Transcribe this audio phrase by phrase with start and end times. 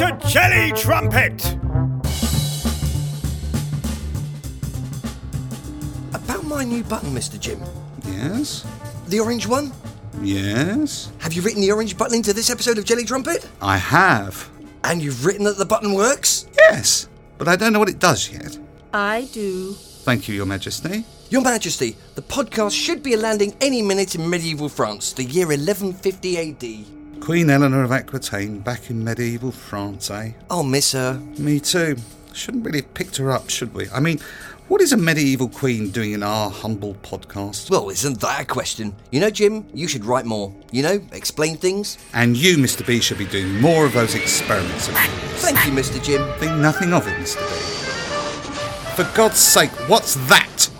[0.00, 1.44] to Jelly Trumpet!
[6.14, 7.38] About my new button, Mr.
[7.38, 7.60] Jim.
[8.06, 8.64] Yes?
[9.08, 9.74] The orange one?
[10.22, 11.12] Yes?
[11.18, 13.46] Have you written the orange button into this episode of Jelly Trumpet?
[13.60, 14.48] I have.
[14.84, 16.46] And you've written that the button works?
[16.56, 18.58] Yes, but I don't know what it does yet.
[18.94, 19.74] I do.
[19.74, 21.04] Thank you, Your Majesty.
[21.28, 26.38] Your Majesty, the podcast should be landing any minute in medieval France, the year 1150
[26.38, 26.99] AD.
[27.20, 30.32] Queen Eleanor of Aquitaine back in medieval France, eh?
[30.48, 31.20] I'll miss her.
[31.38, 31.96] Me too.
[32.32, 33.90] Shouldn't really have picked her up, should we?
[33.90, 34.18] I mean,
[34.68, 37.70] what is a medieval queen doing in our humble podcast?
[37.70, 38.94] Well, isn't that a question?
[39.10, 40.52] You know, Jim, you should write more.
[40.72, 41.98] You know, explain things.
[42.14, 42.86] And you, Mr.
[42.86, 44.94] B, should be doing more of those experiments of.
[44.94, 46.02] Thank you, Mr.
[46.02, 46.26] Jim.
[46.38, 47.38] Think nothing of it, Mr.
[47.38, 49.02] B.
[49.02, 50.70] For God's sake, what's that?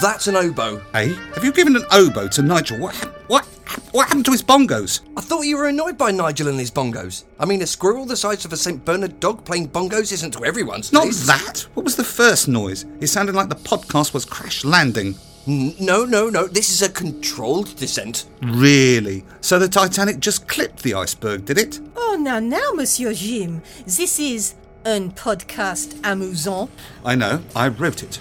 [0.00, 0.82] That's an oboe.
[0.94, 1.14] Eh?
[1.34, 2.78] Have you given an oboe to Nigel?
[2.78, 2.94] What,
[3.28, 3.46] what,
[3.92, 5.00] what happened to his bongos?
[5.16, 7.24] I thought you were annoyed by Nigel and his bongos.
[7.38, 8.84] I mean, a squirrel the size of a St.
[8.84, 11.26] Bernard dog playing bongos isn't to everyone's Not taste.
[11.26, 11.66] that.
[11.74, 12.84] What was the first noise?
[13.00, 15.14] It sounded like the podcast was crash landing.
[15.46, 16.46] N- No, no, no.
[16.46, 18.26] This is a controlled descent.
[18.42, 19.24] Really?
[19.40, 21.80] So the Titanic just clipped the iceberg, did it?
[21.96, 23.62] Oh, now, now, Monsieur Jim.
[23.84, 26.68] This is un podcast amusant.
[27.04, 27.42] I know.
[27.54, 28.20] I wrote it.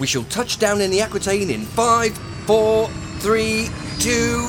[0.00, 4.48] We shall touch down in the Aquitaine in five, four, three, two.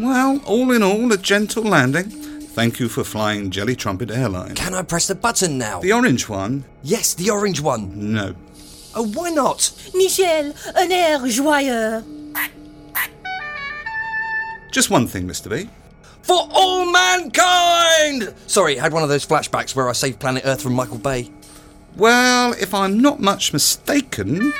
[0.00, 2.08] Well, all in all, a gentle landing.
[2.10, 4.54] Thank you for flying Jelly Trumpet Airline.
[4.54, 5.80] Can I press the button now?
[5.80, 6.64] The orange one?
[6.82, 8.12] yes, the orange one.
[8.14, 8.34] No.
[8.94, 9.70] Oh, why not?
[9.94, 12.02] Michel, un air joyeux.
[14.72, 15.50] Just one thing, Mr.
[15.50, 15.68] B.
[16.22, 18.32] For all mankind!
[18.46, 21.30] Sorry, I had one of those flashbacks where I saved planet Earth from Michael Bay.
[21.96, 24.52] Well, if I'm not much mistaken,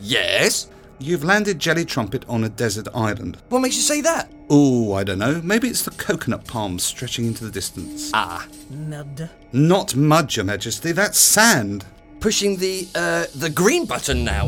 [0.00, 0.68] Yes?
[1.00, 3.38] You've landed Jelly Trumpet on a desert island.
[3.48, 4.30] What makes you say that?
[4.50, 5.40] Oh, I don't know.
[5.42, 8.10] Maybe it's the coconut palms stretching into the distance.
[8.14, 9.28] Ah, Merde.
[9.52, 10.92] Not mud, Your Majesty.
[10.92, 11.84] That's sand.
[12.20, 14.46] pushing the, uh, the green button now.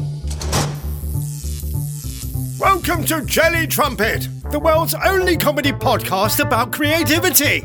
[2.59, 7.63] Welcome to Jelly Trumpet, the world's only comedy podcast about creativity.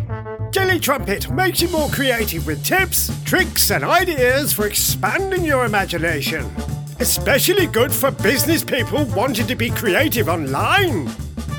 [0.52, 6.50] Jelly Trumpet makes you more creative with tips, tricks, and ideas for expanding your imagination.
[7.00, 11.09] Especially good for business people wanting to be creative online.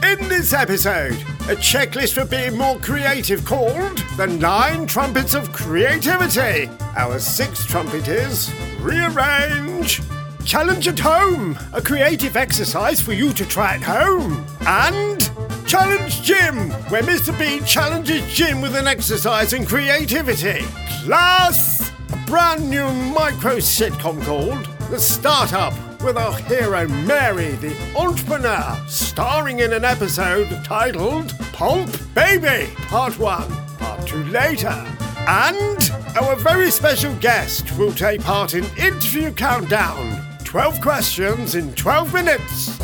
[0.03, 6.71] In this episode, a checklist for being more creative called The Nine Trumpets of Creativity.
[6.97, 10.01] Our sixth trumpet is Rearrange.
[10.47, 14.47] Challenge at Home, a creative exercise for you to try at home.
[14.61, 15.31] And
[15.67, 17.39] Challenge Jim, where Mr.
[17.39, 20.65] B challenges Jim with an exercise in creativity.
[21.05, 28.81] Plus, a brand new micro sitcom called The Startup, with our hero Mary, the entrepreneur,
[28.87, 34.87] starring in an episode titled Pulp Baby, Part 1, Part 2 later.
[35.27, 42.15] And our very special guest will take part in Interview Countdown 12 questions in 12
[42.15, 42.79] minutes.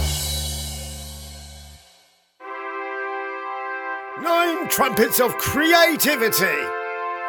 [4.21, 6.67] Nine trumpets of creativity.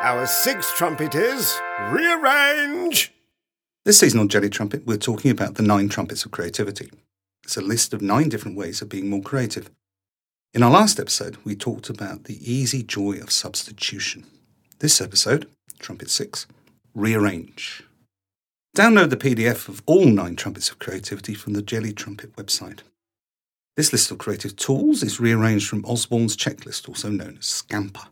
[0.01, 1.56] Our sixth trumpet is
[1.91, 3.12] rearrange.
[3.85, 6.89] This season on Jelly Trumpet, we're talking about the nine trumpets of creativity.
[7.44, 9.69] It's a list of nine different ways of being more creative.
[10.53, 14.25] In our last episode, we talked about the easy joy of substitution.
[14.79, 15.49] This episode,
[15.79, 16.47] Trumpet 6,
[16.95, 17.83] Rearrange.
[18.73, 22.83] Download the PDF of all nine trumpets of creativity from the Jelly Trumpet website.
[23.75, 28.07] This list of creative tools is rearranged from Osborn's checklist, also known as Scamper.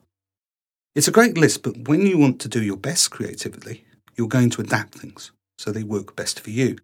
[0.95, 3.85] It's a great list, but when you want to do your best creatively,
[4.17, 6.77] you're going to adapt things so they work best for you.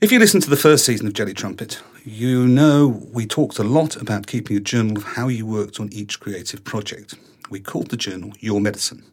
[0.00, 3.64] If you listen to the first season of Jelly Trumpet, you know we talked a
[3.64, 7.14] lot about keeping a journal of how you worked on each creative project.
[7.50, 9.04] We called the journal Your Medicine.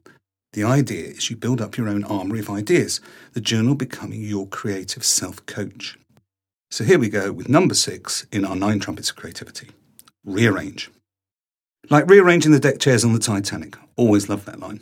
[0.53, 3.01] The idea is you build up your own armory of ideas,
[3.34, 5.97] the journal becoming your creative self coach.
[6.70, 9.70] So here we go with number six in our nine trumpets of creativity
[10.23, 10.91] rearrange.
[11.90, 13.76] Like rearranging the deck chairs on the Titanic.
[13.96, 14.81] Always love that line.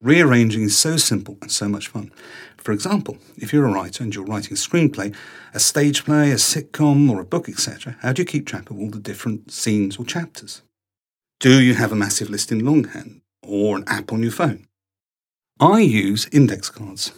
[0.00, 2.12] Rearranging is so simple and so much fun.
[2.56, 5.12] For example, if you're a writer and you're writing a screenplay,
[5.52, 8.78] a stage play, a sitcom, or a book, etc., how do you keep track of
[8.78, 10.62] all the different scenes or chapters?
[11.40, 14.68] Do you have a massive list in longhand or an app on your phone?
[15.58, 17.10] I use index cards.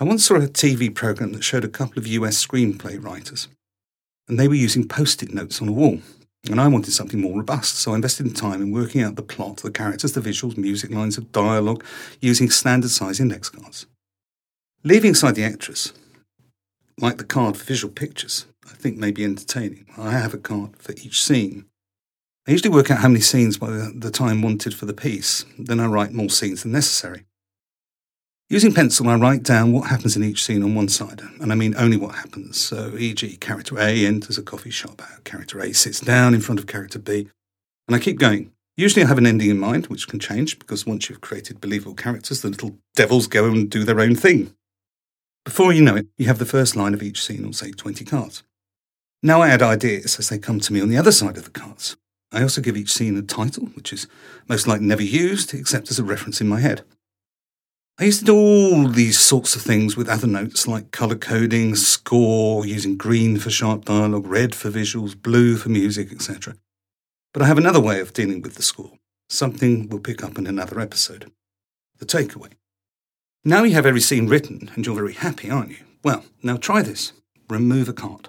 [0.00, 3.48] I once saw a TV program that showed a couple of US screenplay writers,
[4.28, 6.00] and they were using post it notes on a wall.
[6.50, 9.22] And I wanted something more robust, so I invested in time in working out the
[9.22, 11.84] plot, the characters, the visuals, music lines of dialogue,
[12.20, 13.86] using standard size index cards.
[14.82, 15.92] Leaving aside the actress,
[16.98, 19.86] like the card for visual pictures, I think may be entertaining.
[19.96, 21.66] I have a card for each scene.
[22.48, 25.78] I usually work out how many scenes by the time wanted for the piece, then
[25.78, 27.24] I write more scenes than necessary.
[28.52, 31.54] Using pencil, I write down what happens in each scene on one side, and I
[31.54, 32.58] mean only what happens.
[32.58, 36.66] So, e.g., character A enters a coffee shop, character A sits down in front of
[36.66, 37.30] character B,
[37.88, 38.52] and I keep going.
[38.76, 41.94] Usually, I have an ending in mind, which can change because once you've created believable
[41.94, 44.54] characters, the little devils go and do their own thing.
[45.46, 48.04] Before you know it, you have the first line of each scene on, say, 20
[48.04, 48.42] cards.
[49.22, 51.50] Now I add ideas as they come to me on the other side of the
[51.50, 51.96] cards.
[52.30, 54.08] I also give each scene a title, which is
[54.46, 56.82] most likely never used except as a reference in my head.
[57.98, 61.74] I used to do all these sorts of things with other notes like colour coding,
[61.74, 66.56] score, using green for sharp dialogue, red for visuals, blue for music, etc.
[67.32, 68.92] But I have another way of dealing with the score,
[69.28, 71.30] something we'll pick up in another episode.
[71.98, 72.52] The takeaway.
[73.44, 75.84] Now you have every scene written and you're very happy, aren't you?
[76.02, 77.12] Well, now try this.
[77.48, 78.28] Remove a card.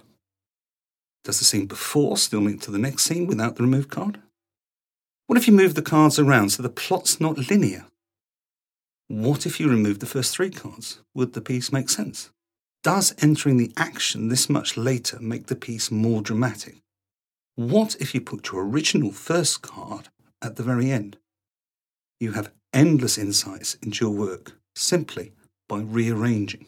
[1.23, 4.19] Does the scene before still link to the next scene without the removed card?
[5.27, 7.85] What if you move the cards around so the plot's not linear?
[9.13, 10.99] What if you remove the first three cards?
[11.13, 12.31] Would the piece make sense?
[12.81, 16.77] Does entering the action this much later make the piece more dramatic?
[17.53, 20.07] What if you put your original first card
[20.41, 21.17] at the very end?
[22.19, 25.33] You have endless insights into your work simply
[25.69, 26.65] by rearranging.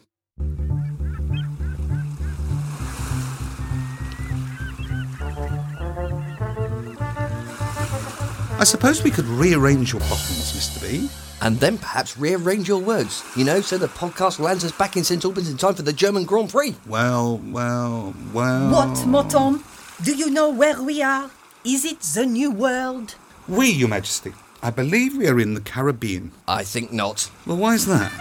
[8.58, 10.80] I suppose we could rearrange your buttons, Mr.
[10.80, 11.10] B.
[11.42, 15.04] And then perhaps rearrange your words, you know, so the podcast lands us back in
[15.04, 16.74] St Albans in time for the German Grand Prix.
[16.86, 18.70] Well, well, well.
[18.70, 19.62] What, Motom?
[20.04, 21.30] Do you know where we are?
[21.64, 23.16] Is it the New World?
[23.46, 24.32] We, Your Majesty.
[24.62, 26.32] I believe we are in the Caribbean.
[26.48, 27.30] I think not.
[27.46, 28.12] Well, why is that?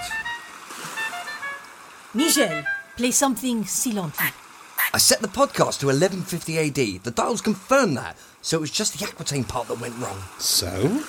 [2.13, 2.63] Nigel,
[2.97, 4.15] play something silent.
[4.93, 7.03] I set the podcast to 1150 AD.
[7.03, 10.21] The dials confirm that, so it was just the Aquitaine part that went wrong.
[10.37, 11.03] So?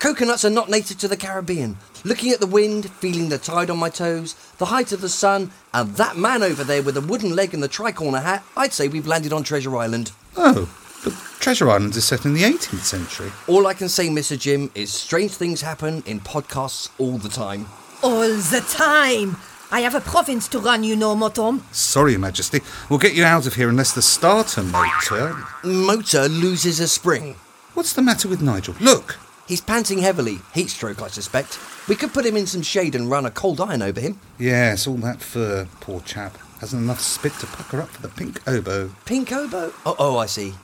[0.00, 1.76] Coconuts are not native to the Caribbean.
[2.04, 5.50] Looking at the wind, feeling the tide on my toes, the height of the sun,
[5.74, 8.88] and that man over there with the wooden leg and the tricorner hat, I'd say
[8.88, 10.12] we've landed on Treasure Island.
[10.38, 10.74] Oh,
[11.04, 13.30] but Treasure Island is set in the 18th century.
[13.46, 14.38] All I can say, Mr.
[14.38, 17.66] Jim, is strange things happen in podcasts all the time.
[18.02, 19.36] All the time.
[19.70, 21.60] I have a province to run, you know, Motom.
[21.74, 22.62] Sorry, Your Majesty.
[22.88, 25.36] We'll get you out of here unless the starter motor.
[25.62, 27.36] Motor loses a spring.
[27.74, 28.74] What's the matter with Nigel?
[28.80, 29.18] Look!
[29.50, 30.38] He's panting heavily.
[30.54, 31.58] Heat stroke, I suspect.
[31.88, 34.20] We could put him in some shade and run a cold iron over him.
[34.38, 36.38] Yes, all that fur, poor chap.
[36.60, 38.92] Hasn't enough spit to pucker up for the pink oboe.
[39.06, 39.72] Pink oboe?
[39.84, 40.54] Oh, oh I see.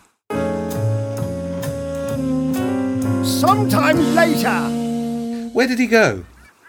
[3.25, 4.61] Sometime later.
[5.53, 6.25] Where did he go?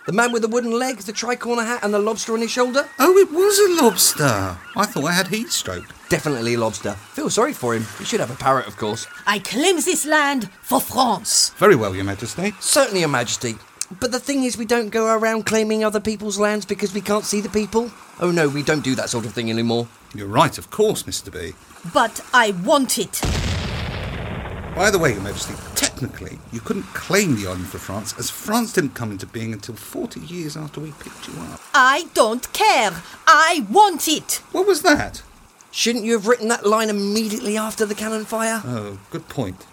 [0.08, 2.88] The man with the wooden leg, the tricorner hat, and the lobster on his shoulder?
[2.98, 4.58] Oh, it was a lobster.
[4.74, 5.84] I thought I had heat stroke.
[6.08, 6.94] Definitely a lobster.
[6.94, 7.86] Feel sorry for him.
[8.00, 9.06] He should have a parrot, of course.
[9.26, 11.50] I claim this land for France.
[11.58, 12.54] Very well, Your Majesty.
[12.62, 13.56] Certainly, Your Majesty.
[14.00, 17.26] But the thing is, we don't go around claiming other people's lands because we can't
[17.26, 17.92] see the people.
[18.22, 19.90] Oh no, we don't do that sort of thing anymore.
[20.16, 21.34] You're right, of course, Mr.
[21.34, 21.52] B.
[21.94, 23.20] But I want it.
[24.74, 25.56] By the way, Your Majesty,
[25.98, 29.76] technically, you couldn't claim the island for France, as France didn't come into being until
[29.76, 31.60] 40 years after we picked you up.
[31.74, 33.02] I don't care.
[33.26, 34.42] I want it.
[34.52, 35.24] What was that?
[35.72, 38.62] Shouldn't you have written that line immediately after the cannon fire?
[38.64, 39.66] Oh, good point.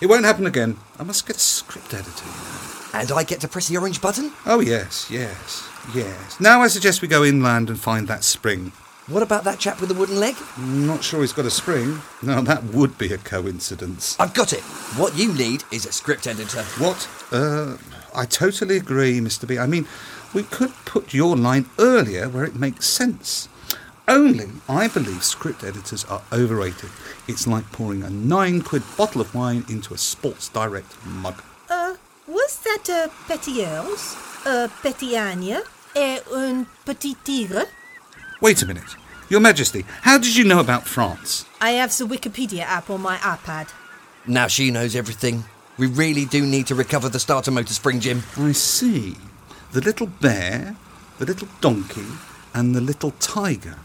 [0.00, 0.76] It won't happen again.
[0.98, 2.24] I must get a script editor.
[2.26, 2.98] you.
[3.00, 4.32] And I get to press the orange button?
[4.44, 6.38] Oh, yes, yes, yes.
[6.38, 8.72] Now I suggest we go inland and find that spring.
[9.08, 10.36] What about that chap with the wooden leg?
[10.56, 12.00] Not sure he's got a spring.
[12.22, 14.16] Now that would be a coincidence.
[14.20, 14.60] I've got it.
[14.96, 16.62] What you need is a script editor.
[16.78, 17.08] What?
[17.32, 17.78] Uh,
[18.14, 19.48] I totally agree, Mr.
[19.48, 19.58] B.
[19.58, 19.88] I mean,
[20.32, 23.48] we could put your line earlier where it makes sense.
[24.06, 26.90] Only, I believe script editors are overrated.
[27.26, 31.42] It's like pouring a nine quid bottle of wine into a Sports Direct mug.
[31.68, 31.94] Uh,
[32.28, 34.16] was that a petit ours?
[34.46, 35.60] A petit agne?
[35.96, 37.64] Et un petit tigre?
[38.42, 38.96] Wait a minute.
[39.28, 41.46] Your Majesty, how did you know about France?
[41.60, 43.70] I have the Wikipedia app on my iPad.
[44.26, 45.44] Now she knows everything.
[45.78, 48.24] We really do need to recover the starter motor spring, Jim.
[48.36, 49.16] I see.
[49.70, 50.74] The little bear,
[51.20, 52.04] the little donkey,
[52.52, 53.78] and the little tiger.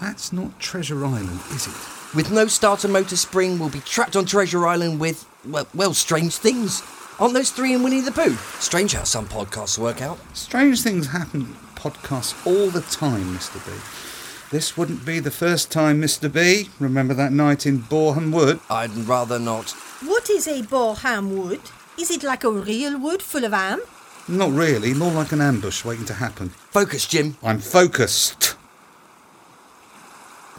[0.00, 1.74] That's not Treasure Island, is it?
[2.14, 6.36] With no starter motor spring, we'll be trapped on Treasure Island with, well, well, strange
[6.36, 6.80] things.
[7.18, 8.36] Aren't those three in Winnie the Pooh?
[8.60, 10.20] Strange how some podcasts work out.
[10.32, 13.64] Strange things happen in podcasts all the time, Mr.
[13.64, 13.72] B.
[14.50, 16.32] This wouldn't be the first time, Mr.
[16.32, 16.68] B.
[16.80, 18.60] Remember that night in Boreham Wood?
[18.70, 19.70] I'd rather not.
[20.04, 21.60] What is a Boreham wood?
[21.98, 23.80] Is it like a real wood full of ham?
[24.28, 26.50] Not really, more like an ambush waiting to happen.
[26.50, 27.36] Focus, Jim.
[27.42, 28.56] I'm focused.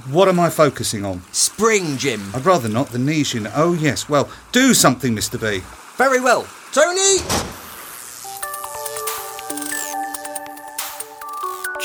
[0.10, 1.22] What am I focusing on?
[1.32, 2.32] Spring, Jim.
[2.34, 2.90] I'd rather not.
[2.90, 3.52] The knees, you know.
[3.56, 4.08] Oh, yes.
[4.08, 5.40] Well, do something, Mr.
[5.40, 5.64] B.
[5.98, 6.48] Very well.
[6.72, 7.57] Tony!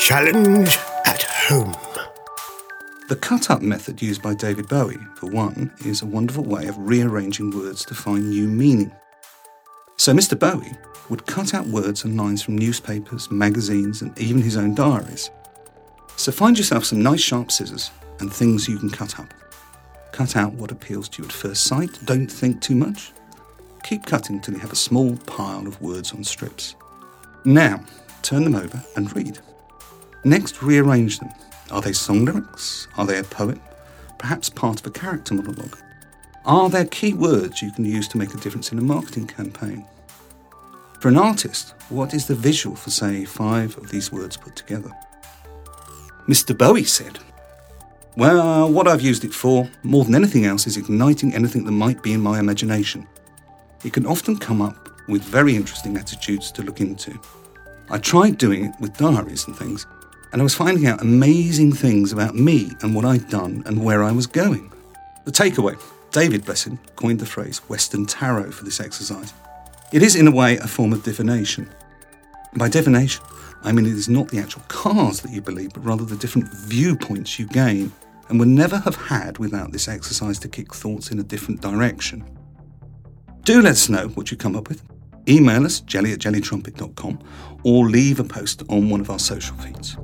[0.07, 1.73] Challenge at home.
[3.07, 6.77] The cut up method used by David Bowie, for one, is a wonderful way of
[6.77, 8.91] rearranging words to find new meaning.
[9.95, 10.37] So Mr.
[10.37, 10.73] Bowie
[11.07, 15.31] would cut out words and lines from newspapers, magazines, and even his own diaries.
[16.17, 19.33] So find yourself some nice sharp scissors and things you can cut up.
[20.11, 23.13] Cut out what appeals to you at first sight, don't think too much.
[23.83, 26.75] Keep cutting till you have a small pile of words on strips.
[27.45, 27.85] Now,
[28.21, 29.39] turn them over and read.
[30.25, 31.29] Next, rearrange them.
[31.69, 32.87] Are they song lyrics?
[32.97, 33.59] Are they a poem?
[34.17, 35.77] Perhaps part of a character monologue?
[36.45, 39.85] Are there key words you can use to make a difference in a marketing campaign?
[41.01, 44.91] For an artist, what is the visual for, say, five of these words put together?
[46.27, 46.57] Mr.
[46.57, 47.19] Bowie said,
[48.15, 51.71] Well, uh, what I've used it for, more than anything else, is igniting anything that
[51.71, 53.05] might be in my imagination.
[53.83, 57.19] It can often come up with very interesting attitudes to look into.
[57.89, 59.85] I tried doing it with diaries and things,
[60.33, 64.03] and I was finding out amazing things about me and what I'd done and where
[64.03, 64.69] I was going.
[65.23, 65.79] The takeaway
[66.13, 69.33] David, bless him, coined the phrase Western Tarot for this exercise.
[69.91, 71.67] It is, in a way, a form of divination.
[72.55, 73.23] By divination,
[73.63, 76.53] I mean it is not the actual cards that you believe, but rather the different
[76.53, 77.91] viewpoints you gain,
[78.29, 82.23] and would never have had without this exercise to kick thoughts in a different direction.
[83.41, 84.83] Do let us know what you come up with.
[85.27, 87.19] Email us, jelly at jellytrumpet.com,
[87.63, 89.97] or leave a post on one of our social feeds.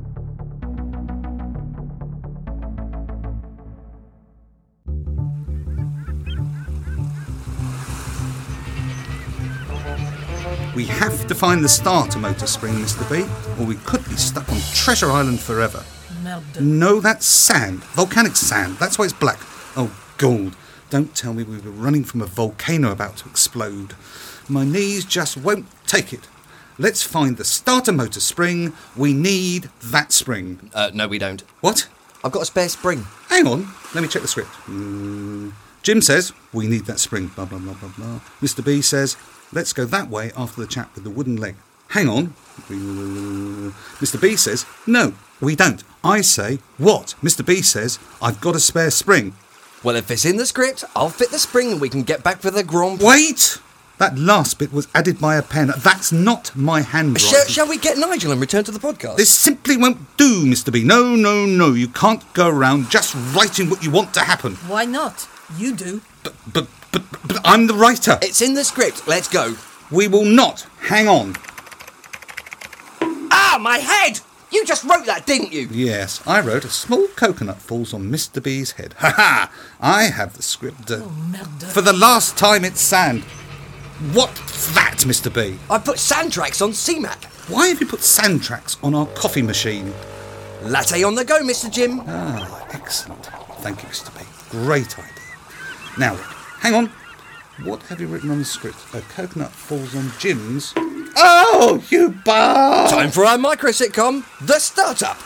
[10.79, 13.03] We have to find the starter motor spring, Mr.
[13.11, 13.29] B,
[13.61, 15.83] or we could be stuck on Treasure Island forever.
[16.23, 16.61] Merde.
[16.61, 17.83] No, that's sand.
[17.95, 18.77] Volcanic sand.
[18.77, 19.39] That's why it's black.
[19.75, 20.55] Oh, gold.
[20.89, 23.95] Don't tell me we were running from a volcano about to explode.
[24.47, 26.29] My knees just won't take it.
[26.77, 28.71] Let's find the starter motor spring.
[28.95, 30.71] We need that spring.
[30.73, 31.43] Uh, no, we don't.
[31.59, 31.89] What?
[32.23, 33.05] I've got a spare spring.
[33.27, 33.67] Hang on.
[33.93, 34.51] Let me check the script.
[34.67, 35.51] Mm.
[35.83, 37.27] Jim says, we need that spring.
[37.27, 38.19] Blah, blah, blah, blah, blah.
[38.41, 38.63] Mr.
[38.63, 39.17] B says,
[39.51, 41.55] let's go that way after the chap with the wooden leg.
[41.89, 42.33] Hang on.
[42.67, 44.21] Mr.
[44.21, 45.83] B says, no, we don't.
[46.03, 47.15] I say, what?
[47.23, 47.45] Mr.
[47.45, 49.33] B says, I've got a spare spring.
[49.83, 52.39] Well, if it's in the script, I'll fit the spring and we can get back
[52.41, 53.07] for the Grand Prix.
[53.07, 53.59] Wait!
[53.97, 55.71] That last bit was added by a pen.
[55.77, 57.29] That's not my handwriting.
[57.29, 59.17] Shall, shall we get Nigel and return to the podcast?
[59.17, 60.71] This simply won't do, Mr.
[60.71, 60.83] B.
[60.83, 61.73] No, no, no.
[61.73, 64.55] You can't go around just writing what you want to happen.
[64.67, 65.27] Why not?
[65.57, 66.01] You do.
[66.23, 68.17] But, but, but, but I'm the writer.
[68.21, 69.07] It's in the script.
[69.07, 69.55] Let's go.
[69.91, 70.65] We will not.
[70.81, 71.35] Hang on.
[73.31, 74.19] Ah, my head!
[74.51, 75.67] You just wrote that, didn't you?
[75.71, 78.41] Yes, I wrote a small coconut falls on Mr.
[78.41, 78.95] B's head.
[78.97, 79.51] Ha ha!
[79.79, 80.89] I have the script.
[80.89, 83.23] Uh, Oh, for the last time, it's sand.
[84.13, 85.33] What's that, Mr.
[85.33, 85.57] B?
[85.69, 87.25] I put sand tracks on CMAP.
[87.51, 89.93] Why have you put sand tracks on our coffee machine?
[90.63, 91.69] Latte on the go, Mr.
[91.71, 92.01] Jim.
[92.07, 93.25] Ah, excellent.
[93.59, 94.11] Thank you, Mr.
[94.17, 94.25] B.
[94.49, 95.13] Great idea.
[95.97, 96.17] Now,
[96.59, 96.91] hang on.
[97.63, 98.77] What have you written on the script?
[98.93, 100.73] A coconut falls on Jim's.
[101.17, 102.87] Oh, you bar!
[102.87, 105.17] Time for our micro sitcom, The Startup.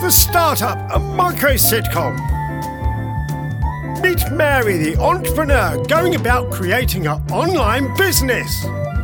[0.00, 2.16] The Startup, a micro sitcom.
[4.02, 8.62] Meet Mary, the entrepreneur, going about creating an online business.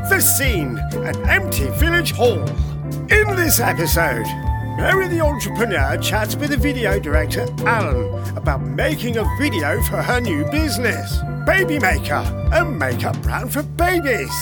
[0.09, 2.43] The scene an empty village hall.
[3.11, 4.27] In this episode,
[4.77, 10.21] Mary, the entrepreneur, chats with the video director, Alan, about making a video for her
[10.21, 14.35] new business, Baby Maker, a makeup brand for babies.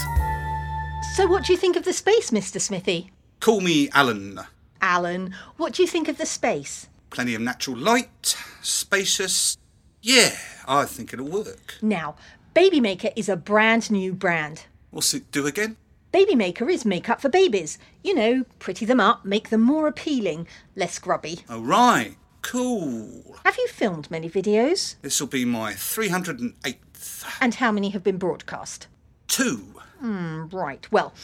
[1.16, 2.58] So, what do you think of the space, Mr.
[2.58, 3.10] Smithy?
[3.40, 4.40] Call me Alan.
[4.80, 6.88] Alan, what do you think of the space?
[7.10, 9.58] Plenty of natural light, spacious.
[10.00, 10.34] Yeah,
[10.66, 11.74] I think it'll work.
[11.82, 12.16] Now,
[12.54, 14.64] Baby Maker is a brand new brand.
[14.90, 15.76] What's it do again?
[16.12, 17.78] Baby Maker is makeup for babies.
[18.04, 21.40] You know, pretty them up, make them more appealing, less grubby.
[21.48, 22.16] Oh, right.
[22.42, 23.36] Cool.
[23.44, 24.96] Have you filmed many videos?
[25.00, 27.38] This'll be my 308th.
[27.40, 28.88] And how many have been broadcast?
[29.26, 29.74] Two.
[30.00, 31.14] Hmm, right, well,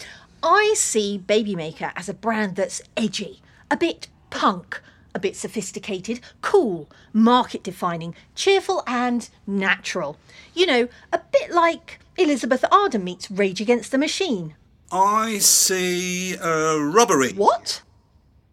[0.43, 4.81] I see Baby Maker as a brand that's edgy, a bit punk,
[5.15, 10.17] a bit sophisticated, cool, market defining, cheerful, and natural.
[10.55, 14.55] You know, a bit like Elizabeth Arden meets Rage Against the Machine.
[14.91, 17.33] I see a robbery.
[17.35, 17.83] What?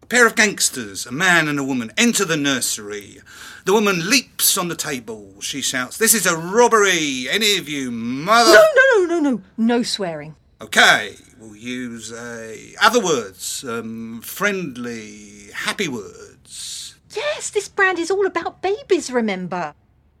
[0.02, 3.20] A pair of gangsters, a man and a woman, enter the nursery.
[3.64, 5.40] The woman leaps on the table.
[5.40, 7.26] She shouts, This is a robbery!
[7.28, 8.52] Any of you mother.
[8.52, 10.36] No, no, no, no, no, no swearing.
[10.60, 16.94] Okay, we'll use uh, other words, um, friendly, happy words.
[17.14, 19.74] Yes, this brand is all about babies, remember?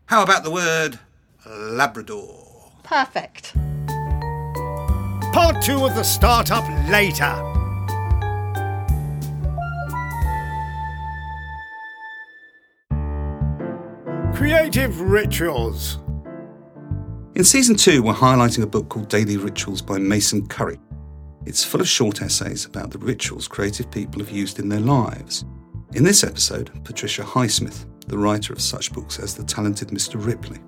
[0.06, 0.98] How about the word
[1.46, 2.72] Labrador?
[2.82, 3.54] Perfect.
[5.36, 7.30] Part two of the startup later.
[14.34, 15.98] Creative rituals.
[17.34, 20.78] In season two, we're highlighting a book called Daily Rituals by Mason Currey.
[21.44, 25.44] It's full of short essays about the rituals creative people have used in their lives.
[25.92, 30.14] In this episode, Patricia Highsmith, the writer of such books as The Talented Mr.
[30.16, 30.60] Ripley.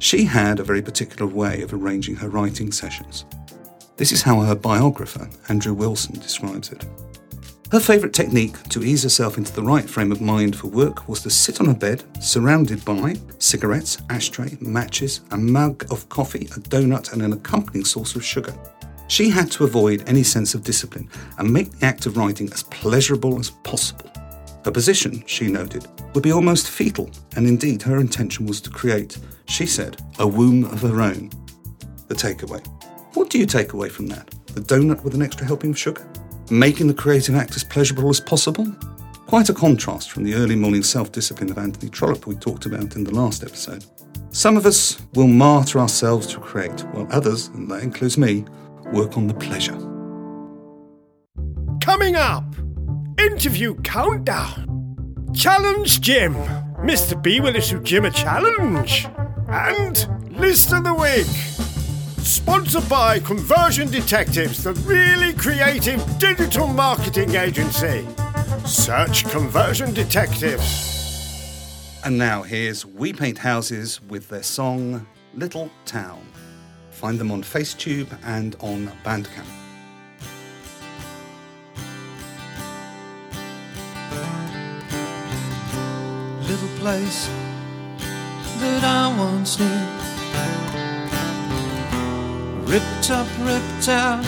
[0.00, 3.24] She had a very particular way of arranging her writing sessions.
[3.96, 6.84] This is how her biographer, Andrew Wilson, describes it.
[7.70, 11.22] Her favourite technique to ease herself into the right frame of mind for work was
[11.22, 16.60] to sit on a bed surrounded by cigarettes, ashtray, matches, a mug of coffee, a
[16.60, 18.54] donut, and an accompanying saucer of sugar.
[19.06, 21.08] She had to avoid any sense of discipline
[21.38, 24.10] and make the act of writing as pleasurable as possible.
[24.64, 29.18] Her position, she noted, would be almost fetal, and indeed her intention was to create,
[29.46, 31.30] she said, a womb of her own.
[32.08, 32.64] The takeaway.
[33.14, 34.28] What do you take away from that?
[34.46, 36.06] The donut with an extra helping of sugar?
[36.50, 38.66] making the creative act as pleasurable as possible.
[39.26, 42.94] Quite a contrast from the early morning self discipline of Anthony Trollope we talked about
[42.96, 43.84] in the last episode.
[44.30, 48.44] Some of us will martyr ourselves to create, while others, and that includes me,
[48.92, 49.78] work on the pleasure.
[51.80, 52.44] Coming up,
[53.18, 54.70] interview countdown.
[55.34, 56.34] Challenge Jim.
[56.84, 57.20] Mr.
[57.20, 59.06] B will issue Jim a challenge.
[59.48, 61.53] And list of the week.
[62.24, 68.08] Sponsored by Conversion Detectives, the really creative digital marketing agency.
[68.64, 72.00] Search Conversion Detectives.
[72.02, 76.26] And now here's We Paint Houses with their song Little Town.
[76.92, 79.44] Find them on Facetube and on Bandcamp.
[86.48, 87.28] Little place
[88.60, 90.04] that I once knew
[92.74, 94.24] ripped up, ripped out,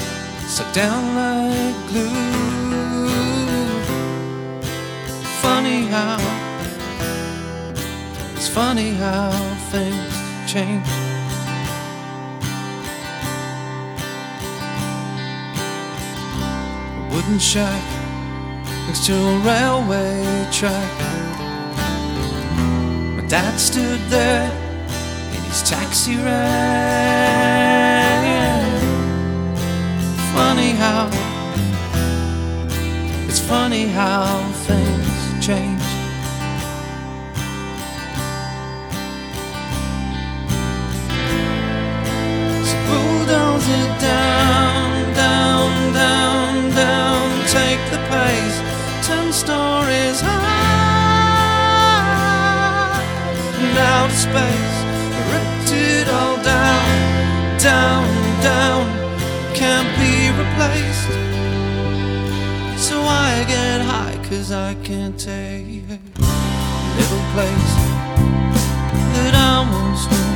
[0.47, 3.09] stuck down like glue.
[5.43, 6.17] Funny how,
[8.37, 9.33] it's funny how
[9.73, 10.15] things
[10.47, 10.87] change.
[17.01, 17.83] A wooden shack
[18.87, 20.93] next to a railway track.
[23.17, 24.49] My dad stood there
[25.35, 26.86] in his taxi ride
[33.49, 34.27] funny how
[34.67, 35.81] things change.
[42.69, 47.47] So bulldoze it down, down, down, down.
[47.47, 48.59] Take the pace,
[49.07, 50.43] ten stories high,
[53.63, 54.77] and out space,
[55.31, 58.06] ripped it all down, down.
[64.47, 65.83] Cause I can't take
[66.97, 67.75] little place
[69.15, 70.33] that I once knew.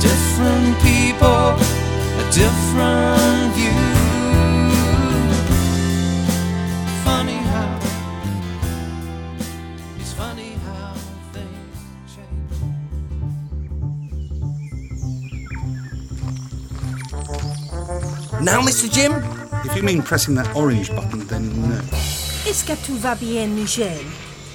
[0.00, 1.52] Different people,
[2.16, 3.78] a different view.
[7.04, 7.78] Funny how,
[9.98, 10.94] it's funny how
[11.34, 11.78] things
[12.14, 12.52] change.
[18.42, 18.88] Now, Mr.
[18.90, 19.37] Jim?
[19.64, 21.80] If you mean pressing that orange button, then no.
[22.46, 23.98] Est-ce que tout va bien, Michel?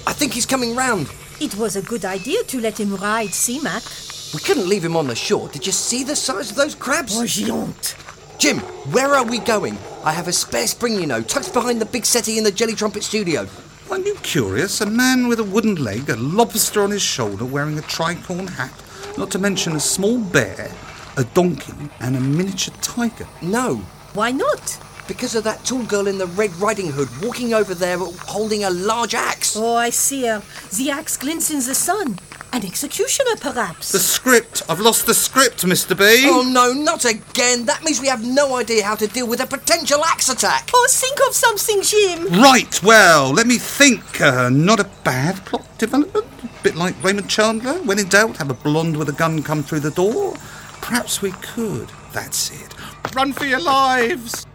[0.06, 1.08] I think he's coming round.
[1.40, 4.34] It was a good idea to let him ride CMAC.
[4.34, 5.48] We couldn't leave him on the shore.
[5.48, 7.16] Did you see the size of those crabs?
[7.18, 7.94] Oh, géante.
[8.38, 8.58] Jim,
[8.92, 9.78] where are we going?
[10.04, 12.74] I have a spare spring, you know, tucked behind the big settee in the Jelly
[12.74, 13.46] Trumpet studio.
[13.90, 14.80] Aren't you curious?
[14.80, 18.72] A man with a wooden leg, a lobster on his shoulder, wearing a tricorn hat,
[19.16, 20.70] not to mention a small bear,
[21.16, 23.26] a donkey, and a miniature tiger.
[23.42, 23.76] No,
[24.14, 24.78] Why not?
[25.06, 28.70] Because of that tall girl in the Red Riding Hood walking over there holding a
[28.70, 29.56] large axe.
[29.56, 30.42] Oh, I see her.
[30.76, 32.18] The axe glints in the sun.
[32.52, 33.90] An executioner, perhaps.
[33.90, 34.62] The script!
[34.68, 35.98] I've lost the script, Mr.
[35.98, 36.26] B!
[36.28, 37.66] Oh no, not again!
[37.66, 40.70] That means we have no idea how to deal with a potential axe attack!
[40.72, 42.28] Oh, think of something, Jim.
[42.40, 44.20] Right, well, let me think.
[44.20, 46.26] Uh, not a bad plot development.
[46.44, 47.74] A bit like Raymond Chandler.
[47.82, 50.34] When in doubt, have a blonde with a gun come through the door.
[50.80, 51.88] Perhaps we could.
[52.12, 52.72] That's it.
[53.16, 54.46] Run for your lives!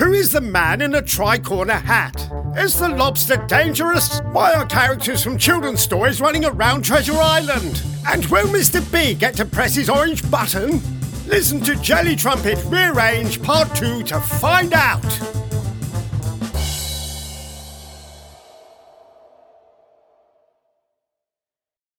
[0.00, 2.26] Who is the man in a tri-corner hat?
[2.56, 4.20] Is the lobster dangerous?
[4.32, 7.82] Why are characters from children's stories running around Treasure Island?
[8.08, 8.80] And will Mr.
[8.90, 10.80] B get to press his orange button?
[11.26, 15.39] Listen to Jelly Trumpet Rearrange Part 2 to find out.